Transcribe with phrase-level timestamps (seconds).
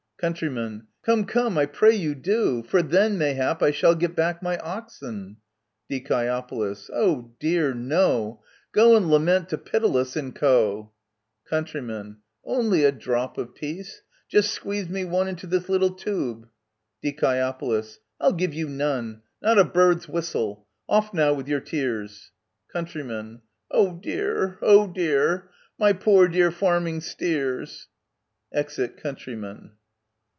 [0.21, 0.39] Count
[1.01, 1.25] Come!
[1.25, 1.57] come!
[1.57, 2.61] I pray you, do!
[2.61, 5.37] for then, mayhap, I shall get back my oxen!
[5.89, 6.43] Die.
[6.93, 8.43] Oh dear no!
[8.71, 10.91] Go and lament to Pittalus.and Co!
[11.19, 11.75] * Count
[12.43, 14.03] Only a drop of peace!
[14.29, 16.47] Just squeeze me one Into this little tube.
[17.03, 17.53] Die.
[18.21, 19.23] I'll give you none!
[19.41, 20.67] Not a bird's whistle!
[20.87, 22.31] OfF now, with your tears!
[22.71, 22.95] Count.
[23.71, 24.59] Oh dear!
[24.61, 25.49] oh dear!
[25.79, 27.87] my poor dear farming steers!
[28.53, 29.71] [Exit Countryman.